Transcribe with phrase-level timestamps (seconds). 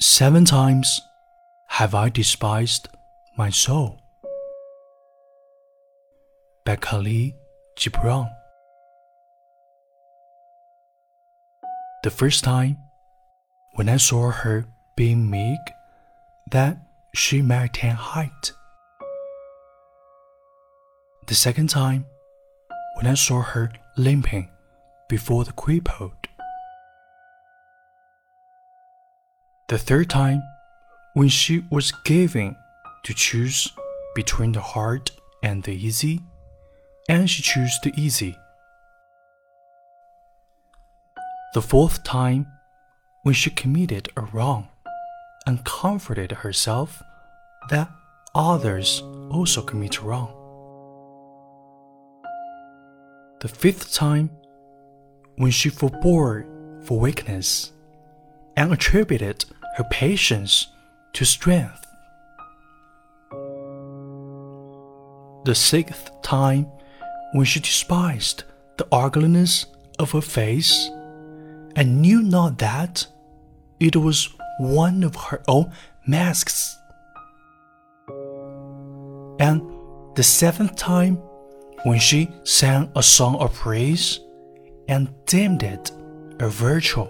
[0.00, 1.00] Seven times
[1.66, 2.88] have I despised
[3.36, 3.98] my soul.
[6.64, 7.34] By Kahlil
[7.76, 8.30] Gibran.
[12.04, 12.76] The first time
[13.74, 15.58] when I saw her being meek,
[16.52, 16.78] that
[17.12, 18.52] she attain height.
[21.26, 22.06] The second time
[22.94, 24.48] when I saw her limping
[25.08, 26.17] before the crippled.
[29.68, 30.42] The third time
[31.12, 32.56] when she was given
[33.02, 33.70] to choose
[34.14, 35.10] between the hard
[35.42, 36.22] and the easy,
[37.06, 38.34] and she chose the easy.
[41.52, 42.46] The fourth time
[43.24, 44.68] when she committed a wrong
[45.46, 47.02] and comforted herself
[47.68, 47.90] that
[48.34, 50.32] others also commit wrong.
[53.40, 54.30] The fifth time
[55.36, 56.46] when she forbore
[56.86, 57.72] for weakness
[58.56, 59.44] and attributed
[59.78, 60.66] her patience
[61.12, 61.86] to strength.
[65.44, 66.66] The sixth time
[67.32, 68.42] when she despised
[68.76, 69.66] the ugliness
[70.00, 70.90] of her face
[71.76, 73.06] and knew not that
[73.78, 75.70] it was one of her own
[76.08, 76.76] masks.
[79.38, 79.62] And
[80.16, 81.18] the seventh time
[81.84, 84.18] when she sang a song of praise
[84.88, 85.92] and deemed it
[86.40, 87.06] a virtue.